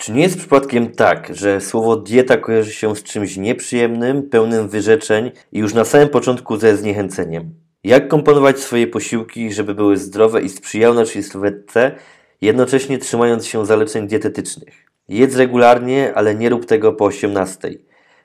Czy 0.00 0.12
nie 0.12 0.22
jest 0.22 0.38
przypadkiem 0.38 0.92
tak, 0.92 1.30
że 1.36 1.60
słowo 1.60 1.96
dieta 1.96 2.36
kojarzy 2.36 2.72
się 2.72 2.96
z 2.96 3.02
czymś 3.02 3.36
nieprzyjemnym, 3.36 4.22
pełnym 4.22 4.68
wyrzeczeń 4.68 5.30
i 5.52 5.58
już 5.58 5.74
na 5.74 5.84
samym 5.84 6.08
początku 6.08 6.56
ze 6.56 6.76
zniechęceniem? 6.76 7.54
Jak 7.84 8.08
komponować 8.08 8.58
swoje 8.58 8.86
posiłki, 8.86 9.52
żeby 9.52 9.74
były 9.74 9.96
zdrowe 9.96 10.42
i 10.42 10.48
sprzyjały 10.48 10.96
naszej 10.96 11.22
sylwetce, 11.22 11.94
jednocześnie 12.40 12.98
trzymając 12.98 13.46
się 13.46 13.66
zaleceń 13.66 14.08
dietetycznych? 14.08 14.86
Jedz 15.08 15.36
regularnie, 15.36 16.12
ale 16.14 16.34
nie 16.34 16.48
rób 16.48 16.66
tego 16.66 16.92
po 16.92 17.04
18. 17.04 17.74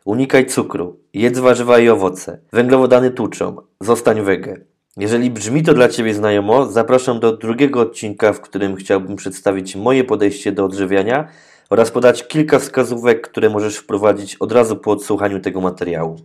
Unikaj 0.06 0.46
cukru, 0.46 1.00
jedz 1.14 1.40
warzywa 1.40 1.80
i 1.80 1.90
owoce, 1.90 2.40
węglowodany 2.54 3.12
tłuczą, 3.12 3.56
zostań 3.82 4.22
wege. 4.22 4.62
Jeżeli 4.98 5.32
brzmi 5.32 5.64
to 5.64 5.74
dla 5.74 5.90
Ciebie 5.90 6.14
znajomo, 6.14 6.66
zapraszam 6.66 7.20
do 7.20 7.38
drugiego 7.38 7.80
odcinka, 7.80 8.34
w 8.34 8.42
którym 8.42 8.76
chciałbym 8.76 9.16
przedstawić 9.16 9.76
moje 9.76 10.04
podejście 10.04 10.52
do 10.52 10.66
odżywiania 10.66 11.28
oraz 11.70 11.92
podać 11.92 12.28
kilka 12.28 12.60
wskazówek, 12.60 13.30
które 13.30 13.50
możesz 13.50 13.78
wprowadzić 13.78 14.36
od 14.36 14.52
razu 14.52 14.76
po 14.76 14.92
odsłuchaniu 14.92 15.40
tego 15.40 15.62
materiału. 15.62 16.16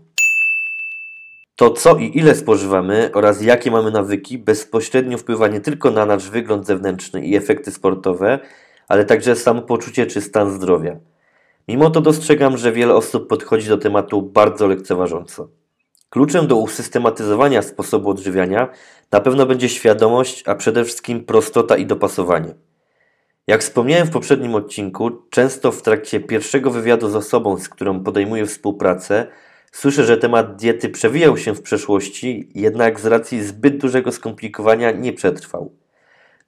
To 1.57 1.71
co 1.71 1.97
i 1.97 2.19
ile 2.19 2.35
spożywamy 2.35 3.11
oraz 3.15 3.43
jakie 3.43 3.71
mamy 3.71 3.91
nawyki 3.91 4.39
bezpośrednio 4.39 5.19
wpływa 5.19 5.49
nie 5.49 5.61
tylko 5.61 5.91
na 5.91 6.07
nasz 6.07 6.30
wygląd 6.30 6.66
zewnętrzny 6.66 7.27
i 7.27 7.37
efekty 7.37 7.71
sportowe, 7.71 8.39
ale 8.89 9.05
także 9.05 9.37
samopoczucie 9.37 10.07
czy 10.07 10.21
stan 10.21 10.51
zdrowia. 10.51 10.97
Mimo 11.69 11.91
to 11.91 12.01
dostrzegam, 12.01 12.57
że 12.57 12.73
wiele 12.73 12.95
osób 12.95 13.29
podchodzi 13.29 13.69
do 13.69 13.79
tematu 13.79 14.23
bardzo 14.23 14.66
lekceważąco. 14.66 15.49
Kluczem 16.11 16.47
do 16.47 16.57
usystematyzowania 16.57 17.63
sposobu 17.63 18.11
odżywiania 18.11 18.69
na 19.13 19.21
pewno 19.21 19.47
będzie 19.47 19.69
świadomość, 19.69 20.43
a 20.47 20.55
przede 20.55 20.85
wszystkim 20.85 21.25
prostota 21.25 21.77
i 21.77 21.87
dopasowanie. 21.87 22.55
Jak 23.47 23.62
wspomniałem 23.62 24.07
w 24.07 24.11
poprzednim 24.11 24.55
odcinku, 24.55 25.10
często 25.30 25.73
w 25.73 25.83
trakcie 25.83 26.21
pierwszego 26.21 26.71
wywiadu 26.71 27.09
z 27.09 27.16
osobą, 27.16 27.57
z 27.57 27.69
którą 27.69 28.05
podejmuję 28.05 28.47
współpracę, 28.47 29.27
słyszę, 29.73 30.05
że 30.05 30.16
temat 30.16 30.57
diety 30.57 30.88
przewijał 30.88 31.37
się 31.37 31.55
w 31.55 31.63
przeszłości, 31.63 32.49
jednak 32.55 33.01
z 33.01 33.07
racji 33.07 33.43
zbyt 33.43 33.77
dużego 33.77 34.13
skomplikowania 34.13 34.91
nie 34.91 35.13
przetrwał. 35.13 35.73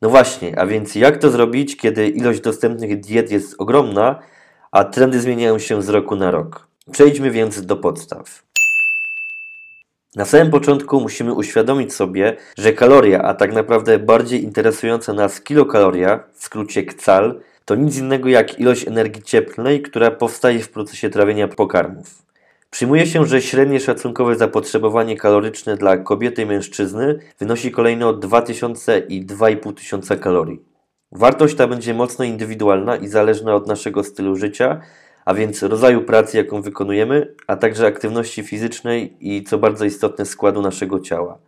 No 0.02 0.10
właśnie, 0.10 0.58
a 0.58 0.66
więc 0.66 0.94
jak 0.94 1.18
to 1.18 1.30
zrobić, 1.30 1.76
kiedy 1.76 2.08
ilość 2.08 2.40
dostępnych 2.40 3.00
diet 3.00 3.30
jest 3.30 3.54
ogromna, 3.58 4.18
a 4.70 4.84
trendy 4.84 5.20
zmieniają 5.20 5.58
się 5.58 5.82
z 5.82 5.88
roku 5.88 6.16
na 6.16 6.30
rok? 6.30 6.68
Przejdźmy 6.92 7.30
więc 7.30 7.66
do 7.66 7.76
podstaw. 7.76 8.51
Na 10.16 10.24
samym 10.24 10.50
początku 10.50 11.00
musimy 11.00 11.32
uświadomić 11.32 11.94
sobie, 11.94 12.36
że 12.58 12.72
kaloria, 12.72 13.22
a 13.22 13.34
tak 13.34 13.52
naprawdę 13.52 13.98
bardziej 13.98 14.44
interesująca 14.44 15.12
nas 15.12 15.40
kilokaloria, 15.40 16.24
w 16.32 16.44
skrócie 16.44 16.82
KCAL, 16.82 17.40
to 17.64 17.74
nic 17.74 17.98
innego 17.98 18.28
jak 18.28 18.60
ilość 18.60 18.86
energii 18.86 19.22
cieplnej, 19.22 19.82
która 19.82 20.10
powstaje 20.10 20.58
w 20.58 20.70
procesie 20.70 21.10
trawienia 21.10 21.48
pokarmów. 21.48 22.22
Przyjmuje 22.70 23.06
się, 23.06 23.26
że 23.26 23.42
średnie 23.42 23.80
szacunkowe 23.80 24.36
zapotrzebowanie 24.36 25.16
kaloryczne 25.16 25.76
dla 25.76 25.96
kobiety 25.96 26.42
i 26.42 26.46
mężczyzny 26.46 27.18
wynosi 27.38 27.70
kolejno 27.70 28.12
2000 28.12 28.98
i 28.98 29.24
2500 29.24 30.20
kalorii. 30.20 30.62
Wartość 31.12 31.54
ta 31.54 31.66
będzie 31.66 31.94
mocno 31.94 32.24
indywidualna 32.24 32.96
i 32.96 33.08
zależna 33.08 33.54
od 33.54 33.66
naszego 33.66 34.04
stylu 34.04 34.36
życia, 34.36 34.80
a 35.24 35.34
więc 35.34 35.62
rodzaju 35.62 36.02
pracy, 36.02 36.36
jaką 36.36 36.62
wykonujemy, 36.62 37.34
a 37.46 37.56
także 37.56 37.86
aktywności 37.86 38.42
fizycznej 38.42 39.16
i, 39.20 39.42
co 39.44 39.58
bardzo 39.58 39.84
istotne, 39.84 40.26
składu 40.26 40.62
naszego 40.62 41.00
ciała. 41.00 41.38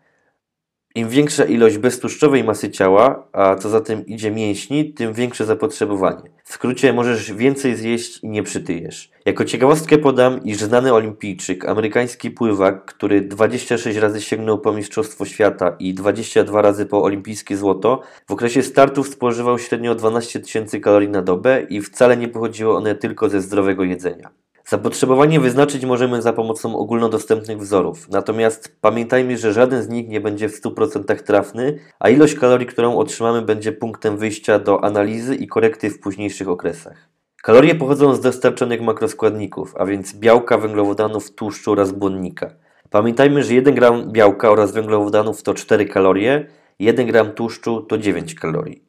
Im 0.97 1.09
większa 1.09 1.45
ilość 1.45 1.79
beztłuszczowej 1.79 2.45
masy 2.45 2.71
ciała, 2.71 3.29
a 3.33 3.57
co 3.57 3.69
za 3.69 3.81
tym 3.81 4.07
idzie 4.07 4.31
mięśni, 4.31 4.93
tym 4.93 5.13
większe 5.13 5.45
zapotrzebowanie. 5.45 6.31
W 6.45 6.53
skrócie 6.53 6.93
możesz 6.93 7.33
więcej 7.33 7.77
zjeść 7.77 8.19
i 8.23 8.29
nie 8.29 8.43
przytyjesz. 8.43 9.11
Jako 9.25 9.45
ciekawostkę 9.45 9.99
podam, 9.99 10.45
iż 10.45 10.57
znany 10.57 10.95
olimpijczyk, 10.95 11.65
amerykański 11.65 12.31
pływak, 12.31 12.85
który 12.85 13.21
26 13.21 13.99
razy 13.99 14.21
sięgnął 14.21 14.59
po 14.59 14.73
Mistrzostwo 14.73 15.25
Świata 15.25 15.77
i 15.79 15.95
22 15.95 16.63
razy 16.63 16.87
po 16.87 17.03
olimpijskie 17.03 17.57
złoto, 17.57 18.01
w 18.27 18.33
okresie 18.33 18.63
startów 18.63 19.09
spożywał 19.09 19.59
średnio 19.59 19.95
12 19.95 20.41
tysięcy 20.41 20.81
kalorii 20.81 21.09
na 21.09 21.23
dobę 21.23 21.63
i 21.63 21.81
wcale 21.81 22.17
nie 22.17 22.29
pochodziły 22.29 22.77
one 22.77 22.95
tylko 22.95 23.29
ze 23.29 23.41
zdrowego 23.41 23.85
jedzenia. 23.85 24.44
Zapotrzebowanie 24.67 25.41
wyznaczyć 25.41 25.85
możemy 25.85 26.23
za 26.23 26.33
pomocą 26.33 26.77
ogólnodostępnych 26.77 27.59
wzorów, 27.59 28.09
natomiast 28.09 28.77
pamiętajmy, 28.81 29.39
że 29.39 29.53
żaden 29.53 29.83
z 29.83 29.89
nich 29.89 30.09
nie 30.09 30.21
będzie 30.21 30.49
w 30.49 30.63
100% 30.63 31.23
trafny, 31.23 31.79
a 32.01 32.09
ilość 32.09 32.35
kalorii, 32.35 32.67
którą 32.67 32.97
otrzymamy, 32.97 33.43
będzie 33.43 33.73
punktem 33.73 34.17
wyjścia 34.17 34.59
do 34.59 34.85
analizy 34.85 35.35
i 35.35 35.47
korekty 35.47 35.91
w 35.91 36.01
późniejszych 36.01 36.49
okresach. 36.49 37.09
Kalorie 37.43 37.75
pochodzą 37.75 38.15
z 38.15 38.21
dostarczonych 38.21 38.81
makroskładników, 38.81 39.75
a 39.79 39.87
więc 39.87 40.15
białka, 40.15 40.59
węglowodanów, 40.59 41.31
tłuszczu 41.31 41.73
oraz 41.73 41.93
błonnika. 41.93 42.51
Pamiętajmy, 42.91 43.43
że 43.43 43.55
1 43.55 43.75
gram 43.75 44.13
białka 44.13 44.51
oraz 44.51 44.73
węglowodanów 44.73 45.43
to 45.43 45.55
4 45.55 45.87
kalorie, 45.87 46.47
1 46.79 47.07
gram 47.07 47.33
tłuszczu 47.33 47.81
to 47.81 47.99
9 47.99 48.35
kalorii. 48.35 48.85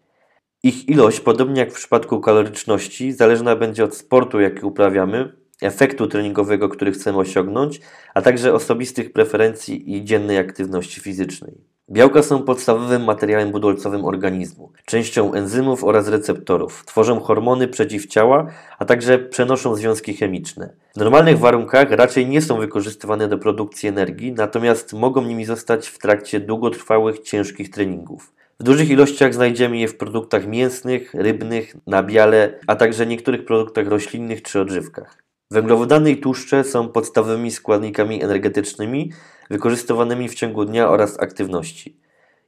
Ich 0.63 0.89
ilość, 0.89 1.19
podobnie 1.19 1.59
jak 1.59 1.71
w 1.71 1.75
przypadku 1.75 2.19
kaloryczności, 2.19 3.13
zależna 3.13 3.55
będzie 3.55 3.83
od 3.83 3.95
sportu, 3.95 4.39
jaki 4.39 4.65
uprawiamy, 4.65 5.44
efektu 5.61 6.07
treningowego, 6.07 6.69
który 6.69 6.91
chcemy 6.91 7.17
osiągnąć, 7.17 7.81
a 8.13 8.21
także 8.21 8.53
osobistych 8.53 9.13
preferencji 9.13 9.95
i 9.95 10.05
dziennej 10.05 10.37
aktywności 10.37 11.01
fizycznej. 11.01 11.57
Białka 11.89 12.23
są 12.23 12.43
podstawowym 12.43 13.03
materiałem 13.03 13.51
budulcowym 13.51 14.05
organizmu, 14.05 14.71
częścią 14.85 15.33
enzymów 15.33 15.83
oraz 15.83 16.07
receptorów, 16.07 16.83
tworzą 16.85 17.19
hormony 17.19 17.67
przeciwciała, 17.67 18.47
a 18.79 18.85
także 18.85 19.19
przenoszą 19.19 19.75
związki 19.75 20.13
chemiczne. 20.13 20.73
W 20.95 20.99
normalnych 20.99 21.39
warunkach 21.39 21.91
raczej 21.91 22.27
nie 22.27 22.41
są 22.41 22.57
wykorzystywane 22.57 23.27
do 23.27 23.37
produkcji 23.37 23.89
energii, 23.89 24.31
natomiast 24.31 24.93
mogą 24.93 25.21
nimi 25.21 25.45
zostać 25.45 25.87
w 25.87 25.99
trakcie 25.99 26.39
długotrwałych, 26.39 27.19
ciężkich 27.19 27.69
treningów. 27.69 28.33
W 28.59 28.63
dużych 28.63 28.89
ilościach 28.89 29.33
znajdziemy 29.33 29.77
je 29.77 29.87
w 29.87 29.97
produktach 29.97 30.47
mięsnych, 30.47 31.13
rybnych, 31.13 31.75
nabiale, 31.87 32.59
a 32.67 32.75
także 32.75 33.05
niektórych 33.05 33.45
produktach 33.45 33.87
roślinnych 33.87 34.41
czy 34.41 34.61
odżywkach. 34.61 35.24
Węglowodany 35.51 36.11
i 36.11 36.17
tłuszcze 36.17 36.63
są 36.63 36.89
podstawowymi 36.89 37.51
składnikami 37.51 38.23
energetycznymi 38.23 39.11
wykorzystywanymi 39.49 40.29
w 40.29 40.35
ciągu 40.35 40.65
dnia 40.65 40.89
oraz 40.89 41.19
aktywności. 41.19 41.99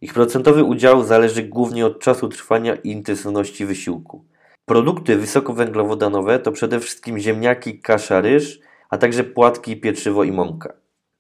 Ich 0.02 0.14
procentowy 0.14 0.64
udział 0.64 1.04
zależy 1.04 1.44
głównie 1.44 1.86
od 1.86 2.00
czasu 2.00 2.30
trwania 2.30 2.76
i 2.76 2.90
intensywności 2.90 3.66
wysiłku. 3.66 4.26
Produkty 4.66 5.16
wysokowęglowodanowe 5.16 6.40
to 6.40 6.52
przede 6.52 6.80
wszystkim 6.80 7.20
ziemniaki, 7.20 7.80
kasza, 7.80 8.22
ryż, 8.22 8.60
a 8.90 8.98
także 8.98 9.24
płatki, 9.24 9.82
pieczywo 9.82 10.24
i 10.24 10.32
mąka. 10.32 10.74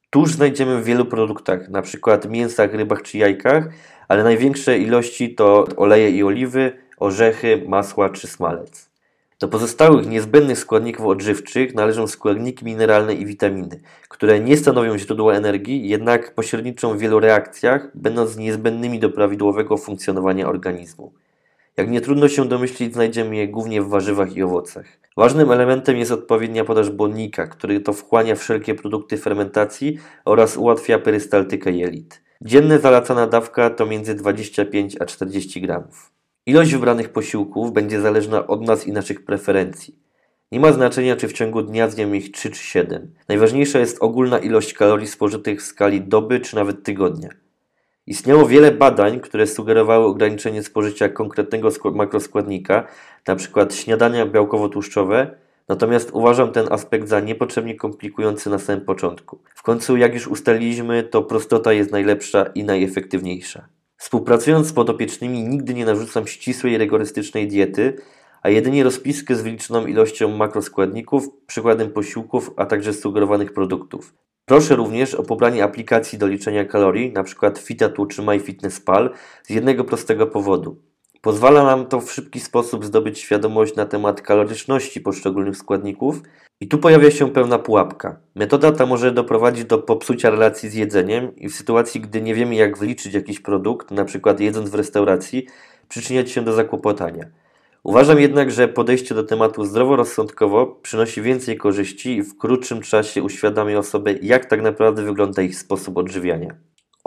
Tłuszcz 0.10 0.34
znajdziemy 0.34 0.82
w 0.82 0.86
wielu 0.86 1.06
produktach, 1.06 1.68
np. 1.68 2.20
mięsach, 2.30 2.74
rybach 2.74 3.02
czy 3.02 3.18
jajkach, 3.18 3.70
ale 4.08 4.24
największe 4.24 4.78
ilości 4.78 5.36
to 5.36 5.68
oleje 5.76 6.10
i 6.10 6.24
oliwy, 6.24 6.74
orzechy, 6.98 7.64
masła 7.68 8.10
czy 8.10 8.28
smalec. 8.28 8.87
Do 9.40 9.48
pozostałych 9.48 10.08
niezbędnych 10.08 10.60
składników 10.60 11.06
odżywczych 11.06 11.76
należą 11.76 12.08
składniki 12.08 12.66
mineralne 12.66 13.14
i 13.14 13.26
witaminy, 13.26 13.80
które 14.10 14.40
nie 14.40 14.58
stanowią 14.58 14.98
źródła 14.98 15.34
energii, 15.34 15.90
jednak 15.90 16.36
pośredniczą 16.36 16.98
w 16.98 17.00
wielu 17.00 17.20
reakcjach, 17.20 17.92
będąc 17.96 18.38
niezbędnymi 18.38 19.00
do 19.00 19.10
prawidłowego 19.10 19.78
funkcjonowania 19.78 20.48
organizmu. 20.48 21.14
Jak 21.78 21.90
nie 21.90 22.02
trudno 22.02 22.28
się 22.28 22.46
domyślić, 22.46 22.94
znajdziemy 22.94 23.36
je 23.36 23.48
głównie 23.48 23.82
w 23.82 23.90
warzywach 23.90 24.36
i 24.36 24.44
owocach. 24.44 24.86
Ważnym 25.18 25.52
elementem 25.52 25.98
jest 25.98 26.12
odpowiednia 26.12 26.66
podaż 26.66 26.90
błonnika, 26.90 27.48
który 27.48 27.80
to 27.80 27.94
wchłania 27.94 28.36
wszelkie 28.36 28.76
produkty 28.76 29.18
fermentacji 29.18 29.98
oraz 30.26 30.58
ułatwia 30.58 31.00
perystaltykę 31.00 31.72
jelit. 31.72 32.22
Dzienna 32.42 32.78
zalecana 32.78 33.28
dawka 33.28 33.70
to 33.70 33.86
między 33.86 34.16
25 34.16 35.02
a 35.02 35.06
40 35.06 35.62
gramów. 35.62 36.17
Ilość 36.48 36.72
wybranych 36.72 37.10
posiłków 37.10 37.74
będzie 37.74 38.02
zależna 38.02 38.48
od 38.48 38.62
nas 38.62 38.88
i 38.88 38.92
naszych 38.92 39.26
preferencji. 39.26 40.00
Nie 40.52 40.60
ma 40.60 40.72
znaczenia, 40.72 41.16
czy 41.16 41.28
w 41.28 41.34
ciągu 41.34 41.62
dnia 41.62 41.90
zjemy 41.90 42.18
ich 42.18 42.32
3 42.32 42.52
czy 42.52 42.64
7. 42.64 43.14
Najważniejsza 43.28 43.80
jest 43.80 43.98
ogólna 44.02 44.40
ilość 44.40 44.74
kalorii 44.74 45.08
spożytych 45.08 45.62
w 45.62 45.66
skali 45.66 46.02
doby 46.02 46.40
czy 46.40 46.56
nawet 46.56 46.84
tygodnia. 46.84 47.30
Istniało 48.06 48.46
wiele 48.46 48.72
badań, 48.72 49.20
które 49.20 49.48
sugerowały 49.48 50.06
ograniczenie 50.06 50.64
spożycia 50.64 51.10
konkretnego 51.10 51.70
makroskładnika, 51.94 52.88
np. 53.28 53.68
śniadania 53.72 54.26
białkowo-tłuszczowe, 54.26 55.28
natomiast 55.68 56.10
uważam 56.14 56.52
ten 56.52 56.68
aspekt 56.74 57.08
za 57.08 57.20
niepotrzebnie 57.20 57.76
komplikujący 57.76 58.50
na 58.50 58.60
samym 58.60 58.86
początku. 58.86 59.40
W 59.56 59.64
końcu, 59.64 59.98
jak 59.98 60.14
już 60.14 60.28
ustaliliśmy, 60.28 61.04
to 61.04 61.22
prostota 61.22 61.74
jest 61.74 61.92
najlepsza 61.92 62.46
i 62.56 62.64
najefektywniejsza. 62.64 63.77
Współpracując 63.98 64.68
z 64.68 64.74
podopiecznymi 64.74 65.44
nigdy 65.44 65.74
nie 65.74 65.86
narzucam 65.86 66.28
ścisłej, 66.28 66.78
rygorystycznej 66.78 67.48
diety, 67.48 67.98
a 68.42 68.50
jedynie 68.50 68.84
rozpiskę 68.84 69.36
z 69.36 69.42
wyliczoną 69.42 69.86
ilością 69.86 70.38
makroskładników, 70.38 71.30
przykładem 71.48 71.92
posiłków, 71.92 72.52
a 72.58 72.66
także 72.66 72.94
sugerowanych 72.94 73.54
produktów. 73.54 74.14
Proszę 74.46 74.76
również 74.76 75.14
o 75.14 75.24
pobranie 75.24 75.64
aplikacji 75.64 76.18
do 76.18 76.28
liczenia 76.28 76.66
kalorii, 76.66 77.08
np. 77.08 77.52
Fitatu 77.60 78.06
czy 78.06 78.22
MyFitnessPal, 78.22 79.14
z 79.44 79.50
jednego 79.50 79.84
prostego 79.84 80.28
powodu. 80.28 80.87
Pozwala 81.22 81.64
nam 81.64 81.86
to 81.86 82.02
w 82.02 82.12
szybki 82.12 82.40
sposób 82.40 82.86
zdobyć 82.86 83.20
świadomość 83.20 83.76
na 83.76 83.86
temat 83.86 84.22
kaloryczności 84.22 85.02
poszczególnych 85.02 85.58
składników. 85.58 86.22
I 86.62 86.68
tu 86.68 86.78
pojawia 86.78 87.12
się 87.12 87.32
pewna 87.32 87.60
pułapka. 87.60 88.20
Metoda 88.36 88.72
ta 88.72 88.86
może 88.86 89.12
doprowadzić 89.12 89.66
do 89.66 89.78
popsucia 89.78 90.30
relacji 90.30 90.70
z 90.70 90.74
jedzeniem 90.74 91.36
i 91.36 91.50
w 91.50 91.56
sytuacji, 91.56 92.02
gdy 92.02 92.22
nie 92.22 92.36
wiemy 92.36 92.56
jak 92.56 92.78
wliczyć 92.78 93.14
jakiś 93.14 93.40
produkt, 93.40 93.92
przykład 94.06 94.40
jedząc 94.40 94.70
w 94.70 94.76
restauracji, 94.76 95.46
przyczyniać 95.90 96.32
się 96.32 96.42
do 96.42 96.54
zakłopotania. 96.54 97.26
Uważam 97.84 98.20
jednak, 98.20 98.52
że 98.52 98.68
podejście 98.68 99.16
do 99.16 99.24
tematu 99.24 99.66
zdroworozsądkowo 99.66 100.66
przynosi 100.66 101.22
więcej 101.22 101.58
korzyści 101.58 102.18
i 102.18 102.24
w 102.24 102.38
krótszym 102.38 102.82
czasie 102.82 103.24
uświadamia 103.24 103.78
osobę, 103.78 104.14
jak 104.22 104.46
tak 104.46 104.62
naprawdę 104.62 105.04
wygląda 105.04 105.42
ich 105.42 105.58
sposób 105.58 105.98
odżywiania. 105.98 106.56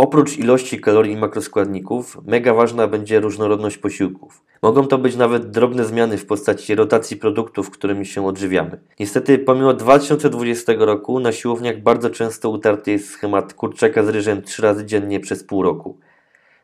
Oprócz 0.01 0.39
ilości 0.39 0.81
kalorii 0.81 1.13
i 1.13 1.17
makroskładników, 1.17 2.19
mega 2.27 2.55
ważna 2.55 2.87
będzie 2.87 3.21
różnorodność 3.21 3.79
posiłków. 3.79 4.43
Mogą 4.63 4.87
to 4.87 4.99
być 4.99 5.17
nawet 5.17 5.51
drobne 5.51 5.85
zmiany 5.85 6.19
w 6.19 6.27
postaci 6.27 6.75
rotacji 6.75 7.17
produktów, 7.17 7.71
którymi 7.71 8.07
się 8.07 8.27
odżywiamy. 8.27 8.81
Niestety, 9.01 9.39
pomimo 9.39 9.75
2020 9.75 10.73
roku, 10.79 11.21
na 11.21 11.33
siłowniach 11.33 11.83
bardzo 11.83 12.11
często 12.11 12.51
utarty 12.51 12.91
jest 12.91 13.11
schemat 13.11 13.55
kurczaka 13.55 14.03
z 14.03 14.09
ryżem 14.09 14.43
3 14.43 14.63
razy 14.63 14.85
dziennie 14.85 15.21
przez 15.21 15.45
pół 15.45 15.63
roku. 15.63 15.99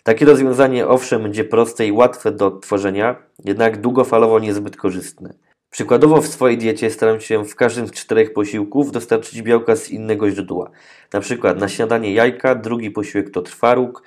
Takie 0.02 0.24
rozwiązanie 0.24 0.88
owszem 0.88 1.22
będzie 1.22 1.44
proste 1.44 1.86
i 1.86 1.92
łatwe 1.92 2.32
do 2.32 2.46
odtworzenia, 2.46 3.16
jednak 3.44 3.80
długofalowo 3.80 4.38
niezbyt 4.38 4.76
korzystne. 4.76 5.34
Przykładowo 5.76 6.22
w 6.22 6.26
swojej 6.26 6.58
diecie 6.58 6.90
staram 6.90 7.20
się 7.20 7.44
w 7.44 7.54
każdym 7.54 7.86
z 7.86 7.92
czterech 7.92 8.32
posiłków 8.32 8.92
dostarczyć 8.92 9.42
białka 9.42 9.76
z 9.76 9.90
innego 9.90 10.30
źródła. 10.30 10.70
Na 11.12 11.20
przykład 11.20 11.58
na 11.58 11.68
śniadanie 11.68 12.12
jajka, 12.12 12.54
drugi 12.54 12.90
posiłek 12.90 13.30
to 13.30 13.42
twaróg, 13.42 14.02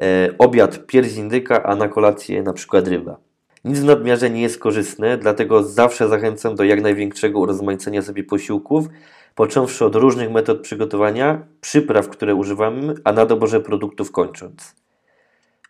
e, 0.00 0.28
obiad 0.38 0.86
pierś 0.86 1.16
indyka, 1.16 1.62
a 1.62 1.76
na 1.76 1.88
kolację 1.88 2.42
na 2.42 2.52
przykład 2.52 2.88
ryba. 2.88 3.16
Nic 3.64 3.78
w 3.78 3.84
nadmiarze 3.84 4.30
nie 4.30 4.42
jest 4.42 4.58
korzystne, 4.58 5.18
dlatego 5.18 5.62
zawsze 5.62 6.08
zachęcam 6.08 6.54
do 6.54 6.64
jak 6.64 6.82
największego 6.82 7.40
urozmaicenia 7.40 8.02
sobie 8.02 8.24
posiłków, 8.24 8.86
począwszy 9.34 9.84
od 9.84 9.94
różnych 9.94 10.30
metod 10.30 10.60
przygotowania, 10.60 11.46
przypraw, 11.60 12.08
które 12.08 12.34
używamy, 12.34 12.94
a 13.04 13.12
na 13.12 13.26
doborze 13.26 13.60
produktów 13.60 14.12
kończąc. 14.12 14.74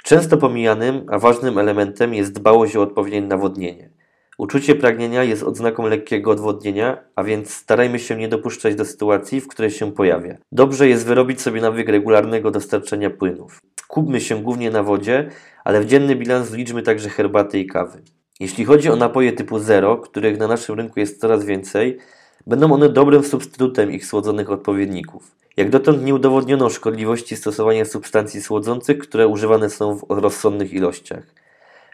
Często 0.05 0.37
pomijanym, 0.37 1.07
a 1.09 1.19
ważnym 1.19 1.59
elementem 1.59 2.15
jest 2.15 2.33
dbałość 2.33 2.77
o 2.77 2.83
odpowiednie 2.83 3.23
nawodnienie. 3.23 3.96
Uczucie 4.39 4.75
pragnienia 4.75 5.25
jest 5.25 5.43
odznaką 5.43 5.87
lekkiego 5.87 6.31
odwodnienia, 6.31 6.99
a 7.15 7.25
więc 7.25 7.55
starajmy 7.55 7.99
się 7.99 8.17
nie 8.17 8.29
dopuszczać 8.29 8.75
do 8.75 8.85
sytuacji, 8.85 9.41
w 9.41 9.49
której 9.49 9.71
się 9.71 9.93
pojawia. 9.93 10.37
Dobrze 10.53 10.89
jest 10.89 11.07
wyrobić 11.07 11.41
sobie 11.41 11.61
nawyk 11.61 11.89
regularnego 11.89 12.51
dostarczania 12.51 13.11
płynów. 13.11 13.59
Skupmy 13.81 14.21
się 14.21 14.43
głównie 14.43 14.71
na 14.71 14.83
wodzie, 14.83 15.31
ale 15.65 15.81
w 15.81 15.87
dzienny 15.87 16.17
bilans 16.17 16.49
wliczmy 16.49 16.83
także 16.83 17.09
herbaty 17.09 17.59
i 17.59 17.67
kawy. 17.67 18.03
Jeśli 18.41 18.65
chodzi 18.65 18.91
o 18.91 18.97
napoje 18.97 19.33
typu 19.33 19.59
zero, 19.59 19.97
których 19.97 20.39
na 20.39 20.49
naszym 20.49 20.75
rynku 20.75 21.01
jest 21.01 21.21
coraz 21.21 21.45
więcej, 21.45 21.99
będą 22.47 22.73
one 22.73 22.89
dobrym 22.89 23.25
substytutem 23.25 23.91
ich 23.93 24.07
słodzonych 24.07 24.51
odpowiedników. 24.51 25.37
Jak 25.57 25.71
dotąd 25.71 26.05
nie 26.05 26.15
udowodniono 26.15 26.71
szkodliwości 26.71 27.37
stosowania 27.37 27.85
substancji 27.85 28.43
słodzących, 28.43 28.99
które 28.99 29.29
używane 29.29 29.71
są 29.71 29.97
w 29.97 30.05
rozsądnych 30.09 30.73
ilościach. 30.73 31.46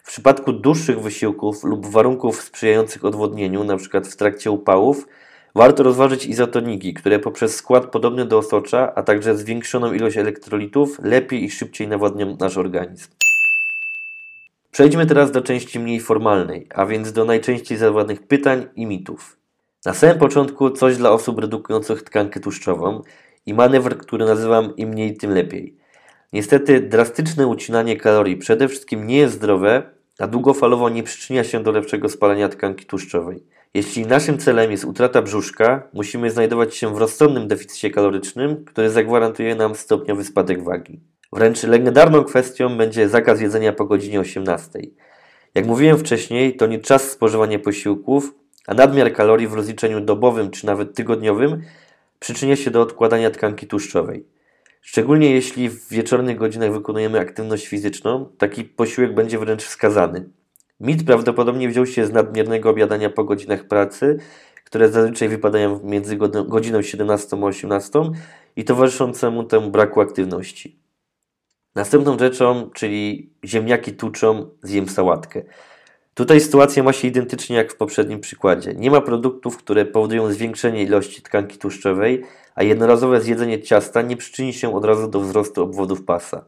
W 0.02 0.06
przypadku 0.06 0.52
dłuższych 0.52 1.00
wysiłków 1.00 1.64
lub 1.64 1.86
warunków 1.86 2.42
sprzyjających 2.42 3.04
odwodnieniu, 3.04 3.62
np. 3.62 4.00
w 4.00 4.16
trakcie 4.16 4.50
upałów, 4.50 5.06
warto 5.54 5.82
rozważyć 5.82 6.26
izotoniki, 6.26 6.94
które 6.94 7.18
poprzez 7.18 7.56
skład 7.56 7.86
podobny 7.86 8.24
do 8.24 8.38
osocza, 8.38 8.94
a 8.94 9.02
także 9.02 9.36
zwiększoną 9.36 9.92
ilość 9.92 10.16
elektrolitów 10.16 10.98
lepiej 11.02 11.44
i 11.44 11.50
szybciej 11.50 11.88
nawodnią 11.88 12.36
nasz 12.40 12.56
organizm. 12.56 13.08
Przejdźmy 14.70 15.06
teraz 15.06 15.32
do 15.32 15.42
części 15.42 15.80
mniej 15.80 16.00
formalnej, 16.00 16.66
a 16.74 16.86
więc 16.86 17.12
do 17.12 17.24
najczęściej 17.24 17.78
zadawanych 17.78 18.26
pytań 18.26 18.66
i 18.76 18.86
mitów. 18.86 19.36
Na 19.84 19.94
samym 19.94 20.18
początku 20.18 20.70
coś 20.70 20.96
dla 20.96 21.10
osób 21.10 21.38
redukujących 21.38 22.02
tkankę 22.02 22.40
tłuszczową 22.40 23.02
i 23.46 23.54
manewr, 23.54 23.98
który 23.98 24.24
nazywam 24.24 24.76
im 24.76 24.88
mniej, 24.88 25.16
tym 25.16 25.30
lepiej. 25.30 25.81
Niestety 26.32 26.80
drastyczne 26.80 27.46
ucinanie 27.46 27.96
kalorii 27.96 28.36
przede 28.36 28.68
wszystkim 28.68 29.06
nie 29.06 29.16
jest 29.16 29.34
zdrowe, 29.34 29.82
a 30.18 30.26
długofalowo 30.26 30.88
nie 30.88 31.02
przyczynia 31.02 31.44
się 31.44 31.62
do 31.62 31.72
lepszego 31.72 32.08
spalania 32.08 32.48
tkanki 32.48 32.86
tłuszczowej. 32.86 33.42
Jeśli 33.74 34.06
naszym 34.06 34.38
celem 34.38 34.70
jest 34.70 34.84
utrata 34.84 35.22
brzuszka, 35.22 35.88
musimy 35.92 36.30
znajdować 36.30 36.76
się 36.76 36.94
w 36.94 36.98
rozsądnym 36.98 37.48
deficycie 37.48 37.90
kalorycznym, 37.90 38.64
który 38.64 38.90
zagwarantuje 38.90 39.54
nam 39.54 39.74
stopniowy 39.74 40.24
spadek 40.24 40.64
wagi. 40.64 41.00
Wręcz 41.32 41.62
legendarną 41.62 42.24
kwestią 42.24 42.76
będzie 42.76 43.08
zakaz 43.08 43.40
jedzenia 43.40 43.72
po 43.72 43.84
godzinie 43.84 44.20
18. 44.20 44.80
Jak 45.54 45.66
mówiłem 45.66 45.98
wcześniej, 45.98 46.56
to 46.56 46.66
nie 46.66 46.78
czas 46.78 47.10
spożywania 47.10 47.58
posiłków, 47.58 48.34
a 48.66 48.74
nadmiar 48.74 49.12
kalorii 49.12 49.48
w 49.48 49.54
rozliczeniu 49.54 50.00
dobowym 50.00 50.50
czy 50.50 50.66
nawet 50.66 50.94
tygodniowym 50.94 51.62
przyczynia 52.18 52.56
się 52.56 52.70
do 52.70 52.80
odkładania 52.80 53.30
tkanki 53.30 53.66
tłuszczowej. 53.66 54.31
Szczególnie 54.84 55.30
jeśli 55.30 55.68
w 55.68 55.88
wieczornych 55.88 56.36
godzinach 56.36 56.72
wykonujemy 56.72 57.20
aktywność 57.20 57.66
fizyczną, 57.66 58.26
taki 58.38 58.64
posiłek 58.64 59.14
będzie 59.14 59.38
wręcz 59.38 59.62
wskazany. 59.62 60.28
Mit 60.80 61.04
prawdopodobnie 61.06 61.68
wziął 61.68 61.86
się 61.86 62.06
z 62.06 62.12
nadmiernego 62.12 62.70
obiadania 62.70 63.10
po 63.10 63.24
godzinach 63.24 63.68
pracy, 63.68 64.18
które 64.64 64.88
zazwyczaj 64.88 65.28
wypadają 65.28 65.80
między 65.84 66.16
godziną 66.46 66.82
17 66.82 67.36
a 67.42 67.46
18 67.46 68.00
i 68.56 68.64
towarzyszącemu 68.64 69.44
temu 69.44 69.70
braku 69.70 70.00
aktywności. 70.00 70.78
Następną 71.74 72.18
rzeczą, 72.18 72.70
czyli 72.74 73.30
ziemniaki 73.44 73.92
tuczą, 73.92 74.50
zjem 74.62 74.88
sałatkę. 74.88 75.42
Tutaj 76.14 76.40
sytuacja 76.40 76.82
ma 76.82 76.92
się 76.92 77.08
identycznie 77.08 77.56
jak 77.56 77.72
w 77.72 77.76
poprzednim 77.76 78.20
przykładzie. 78.20 78.74
Nie 78.74 78.90
ma 78.90 79.00
produktów, 79.00 79.56
które 79.56 79.84
powodują 79.84 80.32
zwiększenie 80.32 80.82
ilości 80.82 81.22
tkanki 81.22 81.58
tłuszczowej, 81.58 82.22
a 82.54 82.62
jednorazowe 82.62 83.20
zjedzenie 83.20 83.62
ciasta 83.62 84.02
nie 84.02 84.16
przyczyni 84.16 84.52
się 84.52 84.74
od 84.74 84.84
razu 84.84 85.08
do 85.08 85.20
wzrostu 85.20 85.62
obwodów 85.62 86.04
pasa. 86.04 86.44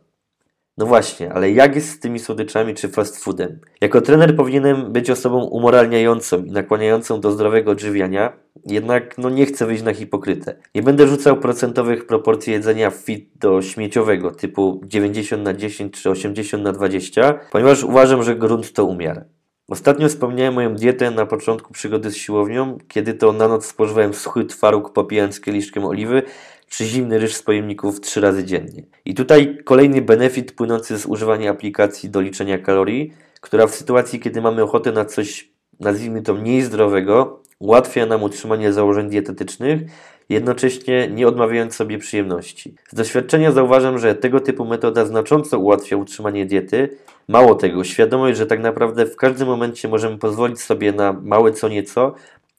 No 0.79 0.87
właśnie, 0.87 1.33
ale 1.33 1.51
jak 1.51 1.75
jest 1.75 1.89
z 1.89 2.01
tymi 2.01 2.19
słodyczami 2.19 2.75
czy 2.75 2.89
fast 2.89 3.25
foodem? 3.25 3.61
Jako 3.81 4.01
trener 4.01 4.37
powinienem 4.37 4.93
być 4.93 5.11
osobą 5.11 5.45
umoralniającą 5.45 6.45
i 6.45 6.51
nakłaniającą 6.51 7.21
do 7.21 7.31
zdrowego 7.33 7.71
odżywiania, 7.71 8.33
jednak 8.67 9.19
no 9.19 9.31
nie 9.31 9.47
chcę 9.47 9.67
wyjść 9.67 9.83
na 9.83 9.95
hipokrytę. 9.95 10.57
Nie 10.75 10.83
będę 10.83 11.07
rzucał 11.07 11.37
procentowych 11.37 12.07
proporcji 12.07 12.53
jedzenia 12.53 12.91
fit 12.91 13.31
do 13.41 13.63
śmieciowego 13.63 14.31
typu 14.31 14.81
90 14.87 15.43
na 15.43 15.55
10 15.55 16.03
czy 16.03 16.11
80 16.11 16.65
na 16.65 16.73
20, 16.73 17.41
ponieważ 17.53 17.85
uważam, 17.85 18.23
że 18.23 18.37
grunt 18.37 18.73
to 18.73 18.85
umiar. 18.85 19.25
Ostatnio 19.69 20.09
wspomniałem 20.09 20.55
moją 20.55 20.75
dietę 20.75 21.11
na 21.11 21.27
początku 21.27 21.73
przygody 21.73 22.11
z 22.11 22.17
siłownią, 22.17 22.79
kiedy 22.89 23.15
to 23.15 23.33
na 23.33 23.49
noc 23.49 23.67
spożywałem 23.67 24.15
suchy 24.15 24.45
twaróg 24.45 24.93
popijając 24.93 25.41
kieliszkiem 25.41 25.85
oliwy, 25.85 26.23
czy 26.69 26.85
zimny 26.85 27.19
ryż 27.19 27.35
z 27.35 27.43
pojemników 27.43 28.01
trzy 28.01 28.21
razy 28.21 28.45
dziennie. 28.45 28.83
I 29.05 29.15
tutaj 29.15 29.59
kolejny 29.65 30.03
benefit 30.03 30.53
płynący 30.53 30.99
z 30.99 31.07
używania 31.07 31.51
aplikacji 31.51 32.11
do 32.11 32.21
liczenia 32.21 32.59
kalorii, 32.59 33.13
która 33.41 33.67
w 33.67 33.75
sytuacji, 33.75 34.21
kiedy 34.21 34.41
mamy 34.41 34.63
ochotę 34.63 34.93
na 34.93 35.05
coś, 35.05 35.53
nazwijmy 35.81 36.23
to 36.23 36.35
mniej 36.35 36.63
zdrowego, 36.63 37.43
ułatwia 37.59 38.07
nam 38.07 38.23
utrzymanie 38.23 38.73
założeń 38.73 39.11
dietetycznych, 39.11 39.81
jednocześnie 40.29 41.09
nie 41.09 41.29
odmawiając 41.29 41.75
sobie 41.75 41.99
przyjemności. 41.99 42.75
Z 42.89 42.95
doświadczenia 42.95 43.53
zauważam, 43.53 43.99
że 43.99 44.15
tego 44.15 44.41
typu 44.41 44.65
metoda 44.65 45.05
znacząco 45.05 45.59
ułatwia 45.59 45.97
utrzymanie 45.97 46.47
diety. 46.47 46.97
Mało 47.29 47.55
tego, 47.55 47.85
świadomość, 47.85 48.39
że 48.39 48.47
tak 48.47 48.61
naprawdę 48.61 49.07
w 49.07 49.17
każdym 49.17 49.49
momencie 49.49 49.89
możemy 49.89 50.19
pozwolić 50.19 50.61
sobie 50.61 50.93
na 50.93 51.13
małe 51.13 51.53
co 51.53 51.69
nieco, 51.69 52.15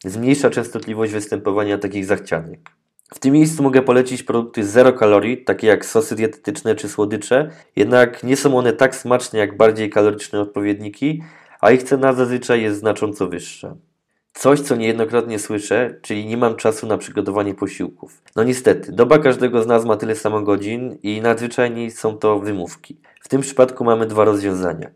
zmniejsza 0.06 0.50
częstotliwość 0.50 1.14
występowania 1.14 1.78
takich 1.78 2.06
zachcianek. 2.06 2.60
W 3.14 3.20
tym 3.20 3.34
miejscu 3.34 3.64
mogę 3.64 3.82
polecić 3.82 4.24
produkty 4.24 4.64
zero 4.64 4.94
kalorii, 4.94 5.44
takie 5.44 5.68
jak 5.68 5.86
sosy 5.86 6.16
dietetyczne 6.16 6.76
czy 6.76 6.90
słodycze, 6.90 7.50
jednak 7.76 8.24
nie 8.24 8.38
są 8.38 8.58
one 8.58 8.74
tak 8.74 8.96
smaczne 8.96 9.40
jak 9.40 9.58
bardziej 9.58 9.90
kaloryczne 9.90 10.42
odpowiedniki, 10.42 11.24
a 11.62 11.72
ich 11.72 11.84
cena 11.84 12.14
zazwyczaj 12.14 12.62
jest 12.62 12.80
znacząco 12.80 13.28
wyższa. 13.28 13.76
Coś, 14.38 14.62
co 14.62 14.76
niejednokrotnie 14.76 15.40
słyszę, 15.40 16.00
czyli 16.02 16.26
nie 16.26 16.38
mam 16.38 16.56
czasu 16.56 16.88
na 16.88 16.98
przygotowanie 16.98 17.54
posiłków. 17.54 18.22
No 18.36 18.44
niestety, 18.44 18.92
doba 18.92 19.20
każdego 19.20 19.64
z 19.64 19.68
nas 19.68 19.86
ma 19.86 19.98
tyle 19.98 20.16
samo 20.16 20.42
godzin 20.42 20.98
i 21.04 21.22
nadzwyczajnie 21.22 21.92
są 21.92 22.18
to 22.18 22.40
wymówki. 22.40 22.98
W 23.22 23.28
tym 23.28 23.42
przypadku 23.42 23.84
mamy 23.84 24.06
dwa 24.06 24.26
rozwiązania. 24.26 24.90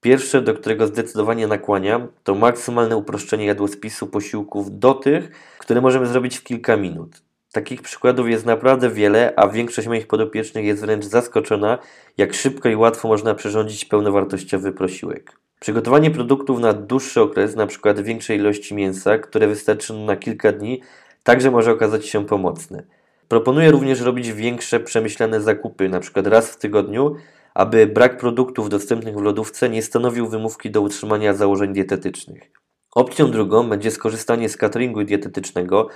Pierwsze, 0.00 0.42
do 0.42 0.54
którego 0.54 0.86
zdecydowanie 0.86 1.46
nakłaniam, 1.46 2.08
to 2.24 2.34
maksymalne 2.34 2.96
uproszczenie 2.96 3.46
jadłospisu 3.46 4.06
posiłków 4.06 4.78
do 4.78 4.94
tych, 4.94 5.30
które 5.58 5.80
możemy 5.80 6.06
zrobić 6.06 6.36
w 6.36 6.44
kilka 6.44 6.76
minut. 6.76 7.22
Takich 7.52 7.82
przykładów 7.82 8.28
jest 8.28 8.46
naprawdę 8.46 8.90
wiele, 8.90 9.32
a 9.36 9.48
większość 9.48 9.88
moich 9.88 10.06
podopiecznych 10.06 10.64
jest 10.64 10.80
wręcz 10.80 11.04
zaskoczona, 11.04 11.78
jak 12.18 12.34
szybko 12.34 12.68
i 12.68 12.76
łatwo 12.76 13.08
można 13.08 13.34
przyrządzić 13.34 13.84
pełnowartościowy 13.84 14.72
prosiłek. 14.72 15.43
Przygotowanie 15.64 16.10
produktów 16.10 16.60
na 16.60 16.72
dłuższy 16.72 17.20
okres, 17.20 17.54
np. 17.54 17.94
większej 18.02 18.38
ilości 18.38 18.74
mięsa, 18.74 19.18
które 19.18 19.48
wystarczy 19.48 19.94
na 19.94 20.16
kilka 20.16 20.52
dni, 20.52 20.80
także 21.22 21.50
może 21.50 21.72
okazać 21.72 22.06
się 22.06 22.26
pomocne. 22.26 22.82
Proponuję 23.28 23.70
również 23.70 24.00
robić 24.00 24.32
większe, 24.32 24.80
przemyślane 24.80 25.40
zakupy, 25.40 25.84
np. 25.84 26.22
raz 26.22 26.50
w 26.50 26.56
tygodniu, 26.56 27.16
aby 27.54 27.86
brak 27.86 28.16
produktów 28.18 28.68
dostępnych 28.68 29.14
w 29.14 29.22
lodówce 29.22 29.68
nie 29.68 29.82
stanowił 29.82 30.28
wymówki 30.28 30.70
do 30.70 30.80
utrzymania 30.80 31.34
założeń 31.34 31.72
dietetycznych. 31.72 32.50
Opcją 32.94 33.30
drugą 33.30 33.68
będzie 33.68 33.90
skorzystanie 33.90 34.48
z 34.48 34.56
cateringu 34.56 35.04
dietetycznego, 35.04 35.88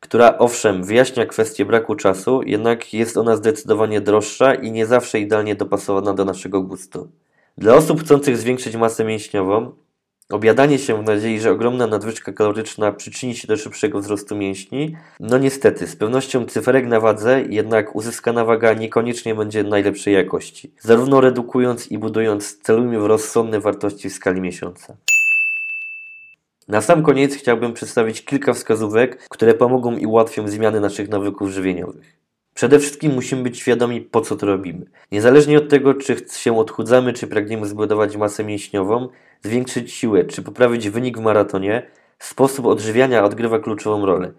która 0.00 0.38
owszem 0.38 0.84
wyjaśnia 0.84 1.26
kwestię 1.26 1.64
braku 1.64 1.94
czasu, 1.94 2.42
jednak 2.42 2.94
jest 2.94 3.16
ona 3.16 3.36
zdecydowanie 3.36 4.00
droższa 4.00 4.54
i 4.54 4.72
nie 4.72 4.86
zawsze 4.86 5.20
idealnie 5.20 5.54
dopasowana 5.54 6.14
do 6.14 6.24
naszego 6.24 6.62
gustu. 6.62 7.08
Dla 7.60 7.74
osób 7.74 8.00
chcących 8.00 8.36
zwiększyć 8.36 8.76
masę 8.76 9.04
mięśniową, 9.04 9.72
Obiadanie 10.30 10.78
się 10.78 11.02
w 11.02 11.06
nadziei, 11.06 11.40
że 11.40 11.50
ogromna 11.50 11.86
nadwyżka 11.86 12.32
kaloryczna 12.32 12.92
przyczyni 12.92 13.34
się 13.34 13.48
do 13.48 13.56
szybszego 13.56 14.00
wzrostu 14.00 14.36
mięśni? 14.36 14.96
No 15.20 15.38
niestety, 15.38 15.86
z 15.86 15.96
pewnością 15.96 16.46
cyferek 16.46 16.86
na 16.86 17.00
wadze, 17.00 17.42
jednak 17.48 17.96
uzyskana 17.96 18.44
waga 18.44 18.72
niekoniecznie 18.74 19.34
będzie 19.34 19.64
najlepszej 19.64 20.14
jakości. 20.14 20.72
Zarówno 20.80 21.20
redukując 21.20 21.90
i 21.90 21.98
budując, 21.98 22.58
celujmy 22.62 23.00
w 23.00 23.06
rozsądne 23.06 23.60
wartości 23.60 24.10
w 24.10 24.12
skali 24.12 24.40
miesiąca. 24.40 24.96
Na 26.68 26.80
sam 26.80 27.02
koniec 27.02 27.34
chciałbym 27.34 27.72
przedstawić 27.72 28.24
kilka 28.24 28.54
wskazówek, 28.54 29.26
które 29.30 29.54
pomogą 29.54 29.96
i 29.96 30.06
ułatwią 30.06 30.48
zmiany 30.48 30.80
naszych 30.80 31.08
nawyków 31.08 31.50
żywieniowych. 31.50 32.20
Przede 32.54 32.78
wszystkim 32.78 33.14
musimy 33.14 33.42
być 33.42 33.58
świadomi, 33.58 34.00
po 34.00 34.20
co 34.20 34.36
to 34.36 34.46
robimy. 34.46 34.86
Niezależnie 35.12 35.58
od 35.58 35.68
tego, 35.68 35.94
czy 35.94 36.16
się 36.32 36.58
odchudzamy, 36.58 37.12
czy 37.12 37.26
pragniemy 37.26 37.66
zbudować 37.66 38.16
masę 38.16 38.44
mięśniową, 38.44 39.08
zwiększyć 39.42 39.92
siłę, 39.92 40.24
czy 40.24 40.42
poprawić 40.42 40.90
wynik 40.90 41.18
w 41.18 41.20
maratonie, 41.20 41.90
sposób 42.18 42.66
odżywiania 42.66 43.24
odgrywa 43.24 43.58
kluczową 43.58 44.06
rolę. 44.06 44.32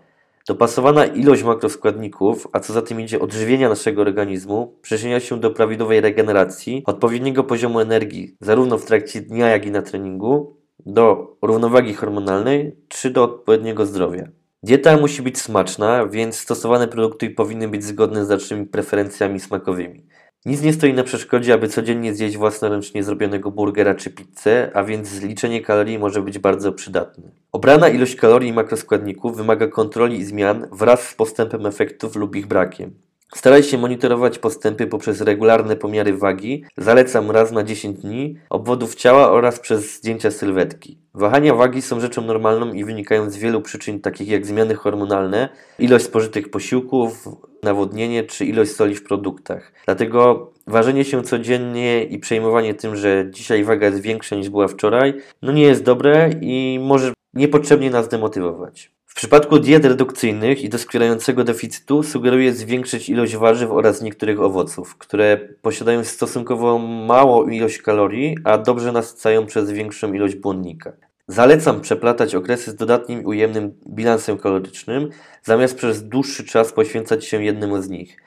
Dopasowana 0.48 1.06
ilość 1.06 1.44
makroskładników, 1.44 2.48
a 2.52 2.60
co 2.60 2.74
za 2.74 2.82
tym 2.82 3.02
idzie 3.02 3.20
odżywienia 3.20 3.70
naszego 3.70 4.02
organizmu, 4.02 4.78
przyczynia 4.82 5.20
się 5.20 5.40
do 5.40 5.52
prawidłowej 5.52 6.02
regeneracji, 6.02 6.84
odpowiedniego 6.86 7.44
poziomu 7.44 7.80
energii, 7.80 8.36
zarówno 8.40 8.78
w 8.78 8.86
trakcie 8.86 9.22
dnia, 9.22 9.48
jak 9.48 9.66
i 9.66 9.72
na 9.72 9.82
treningu, 9.82 10.58
do 10.86 11.38
równowagi 11.42 11.94
hormonalnej, 11.94 12.76
czy 12.88 13.10
do 13.10 13.24
odpowiedniego 13.24 13.86
zdrowia. 13.86 14.28
Dieta 14.64 14.98
musi 14.98 15.22
być 15.22 15.42
smaczna, 15.42 16.08
więc 16.08 16.40
stosowane 16.40 16.88
produkty 16.88 17.30
powinny 17.30 17.68
być 17.68 17.84
zgodne 17.84 18.26
z 18.26 18.30
naszymi 18.30 18.66
preferencjami 18.66 19.40
smakowymi. 19.40 20.06
Nic 20.46 20.62
nie 20.62 20.74
stoi 20.74 20.94
na 20.94 21.04
przeszkodzie, 21.04 21.54
aby 21.54 21.68
codziennie 21.68 22.16
zjeść 22.16 22.38
własnoręcznie 22.38 23.04
zrobionego 23.04 23.52
burgera 23.52 23.96
czy 23.96 24.10
pizzę, 24.10 24.72
a 24.74 24.84
więc 24.84 25.08
zliczenie 25.08 25.62
kalorii 25.62 26.00
może 26.00 26.22
być 26.22 26.40
bardzo 26.40 26.74
przydatne. 26.74 27.32
Obrana 27.52 27.90
ilość 27.90 28.16
kalorii 28.16 28.50
i 28.50 28.54
makroskładników 28.54 29.38
wymaga 29.38 29.68
kontroli 29.68 30.18
i 30.18 30.26
zmian 30.26 30.68
wraz 30.72 31.08
z 31.08 31.14
postępem 31.14 31.66
efektów 31.66 32.16
lub 32.16 32.36
ich 32.36 32.48
brakiem. 32.48 32.94
Staraj 33.36 33.64
się 33.64 33.78
monitorować 33.78 34.40
postępy 34.40 34.88
poprzez 34.88 35.22
regularne 35.22 35.76
pomiary 35.76 36.18
wagi, 36.18 36.64
zalecam 36.78 37.32
raz 37.32 37.52
na 37.52 37.64
10 37.64 38.00
dni, 38.00 38.38
obwodów 38.50 38.96
ciała 38.96 39.32
oraz 39.32 39.60
przez 39.60 39.98
zdjęcia 39.98 40.32
sylwetki. 40.32 40.98
Wahania 41.14 41.56
wagi 41.56 41.82
są 41.82 42.00
rzeczą 42.00 42.22
normalną 42.22 42.74
i 42.74 42.86
wynikają 42.86 43.30
z 43.30 43.38
wielu 43.38 43.62
przyczyn 43.62 44.00
takich 44.00 44.28
jak 44.28 44.46
zmiany 44.46 44.76
hormonalne, 44.76 45.50
ilość 45.80 46.06
spożytych 46.06 46.52
posiłków, 46.52 47.28
nawodnienie 47.64 48.24
czy 48.24 48.46
ilość 48.46 48.72
soli 48.72 48.96
w 48.96 49.04
produktach. 49.04 49.74
Dlatego 49.86 50.52
ważenie 50.68 51.06
się 51.06 51.24
codziennie 51.24 52.04
i 52.04 52.20
przejmowanie 52.20 52.74
tym, 52.74 52.96
że 52.96 53.26
dzisiaj 53.30 53.64
waga 53.64 53.88
jest 53.88 54.02
większa 54.02 54.36
niż 54.36 54.50
była 54.50 54.68
wczoraj, 54.68 55.14
no 55.42 55.52
nie 55.52 55.64
jest 55.64 55.84
dobre 55.84 56.30
i 56.42 56.80
może 56.82 57.14
niepotrzebnie 57.34 57.90
nas 57.90 58.08
demotywować. 58.08 58.92
W 59.12 59.16
przypadku 59.16 59.60
diet 59.60 59.86
redukcyjnych 59.86 60.64
i 60.64 60.70
doskwierającego 60.70 61.44
deficytu 61.44 62.04
sugeruję 62.04 62.54
zwiększyć 62.54 63.10
ilość 63.10 63.36
warzyw 63.36 63.72
oraz 63.72 64.02
niektórych 64.02 64.42
owoców, 64.42 64.98
które 64.98 65.38
posiadają 65.62 66.04
stosunkowo 66.04 66.78
małą 66.80 67.48
ilość 67.48 67.78
kalorii, 67.78 68.38
a 68.44 68.58
dobrze 68.58 68.92
nasycają 68.92 69.46
przez 69.46 69.72
większą 69.72 70.14
ilość 70.14 70.36
błonnika. 70.36 70.94
Zalecam 71.28 71.82
przeplatać 71.82 72.36
okresy 72.36 72.72
z 72.72 72.76
dodatnim 72.76 73.26
ujemnym 73.26 73.74
bilansem 73.88 74.38
kalorycznym, 74.38 75.10
zamiast 75.44 75.76
przez 75.78 76.04
dłuższy 76.04 76.44
czas 76.46 76.74
poświęcać 76.74 77.26
się 77.26 77.44
jednemu 77.44 77.82
z 77.82 77.90
nich. 77.90 78.18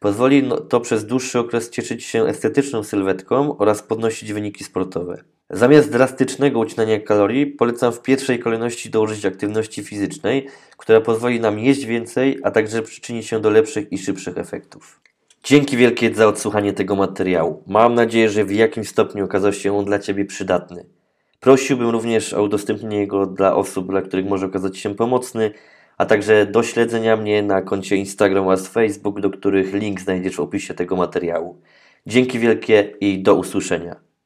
Pozwoli 0.00 0.42
no, 0.42 0.56
to 0.56 0.80
przez 0.80 1.06
dłuższy 1.06 1.38
okres 1.38 1.70
cieszyć 1.70 2.04
się 2.04 2.26
estetyczną 2.26 2.84
sylwetką 2.84 3.58
oraz 3.58 3.82
podnosić 3.82 4.32
wyniki 4.32 4.64
sportowe. 4.64 5.24
Zamiast 5.50 5.92
drastycznego 5.92 6.58
ucinania 6.58 7.00
kalorii, 7.00 7.46
polecam 7.46 7.92
w 7.92 8.02
pierwszej 8.02 8.38
kolejności 8.38 8.90
dołożyć 8.90 9.26
aktywności 9.26 9.84
fizycznej, 9.84 10.46
która 10.76 11.00
pozwoli 11.00 11.40
nam 11.40 11.58
jeść 11.58 11.84
więcej, 11.84 12.38
a 12.42 12.50
także 12.50 12.82
przyczyni 12.82 13.22
się 13.22 13.40
do 13.40 13.50
lepszych 13.50 13.92
i 13.92 13.98
szybszych 13.98 14.38
efektów. 14.38 15.00
Dzięki 15.44 15.76
wielkie 15.76 16.14
za 16.14 16.26
odsłuchanie 16.26 16.72
tego 16.72 16.96
materiału. 16.96 17.62
Mam 17.66 17.94
nadzieję, 17.94 18.30
że 18.30 18.44
w 18.44 18.52
jakimś 18.52 18.88
stopniu 18.88 19.24
okazał 19.24 19.52
się 19.52 19.78
on 19.78 19.84
dla 19.84 19.98
Ciebie 19.98 20.24
przydatny. 20.24 20.86
Prosiłbym 21.40 21.90
również 21.90 22.34
o 22.34 22.42
udostępnienie 22.42 23.06
go 23.06 23.26
dla 23.26 23.56
osób, 23.56 23.90
dla 23.90 24.02
których 24.02 24.26
może 24.26 24.46
okazać 24.46 24.78
się 24.78 24.94
pomocny, 24.94 25.50
a 25.98 26.06
także 26.06 26.46
do 26.46 26.62
śledzenia 26.62 27.16
mnie 27.16 27.42
na 27.42 27.62
koncie 27.62 27.96
Instagram 27.96 28.46
oraz 28.46 28.68
Facebook, 28.68 29.20
do 29.20 29.30
których 29.30 29.74
link 29.74 30.00
znajdziesz 30.00 30.36
w 30.36 30.40
opisie 30.40 30.74
tego 30.74 30.96
materiału. 30.96 31.60
Dzięki 32.06 32.38
wielkie 32.38 32.92
i 33.00 33.22
do 33.22 33.34
usłyszenia. 33.34 34.05